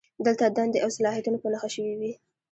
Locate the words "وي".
1.99-2.11